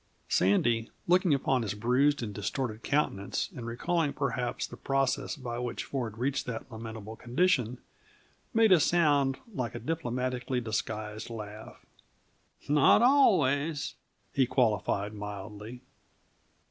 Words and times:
Sandy, 0.29 0.89
looking 1.07 1.31
upon 1.31 1.61
his 1.61 1.75
bruised 1.75 2.23
and 2.23 2.33
distorted 2.33 2.81
countenance 2.81 3.51
and 3.55 3.67
recalling, 3.67 4.13
perhaps, 4.13 4.65
the 4.65 4.75
process 4.75 5.35
by 5.35 5.59
which 5.59 5.83
Ford 5.83 6.17
reached 6.17 6.47
that 6.47 6.71
lamentable 6.71 7.15
condition, 7.15 7.77
made 8.51 8.71
a 8.71 8.79
sound 8.79 9.37
like 9.53 9.75
a 9.75 9.79
diplomatically 9.79 10.59
disguised 10.59 11.29
laugh. 11.29 11.85
"Not 12.67 13.03
always," 13.03 13.93
he 14.33 14.47
qualified 14.47 15.13
mildly. 15.13 15.81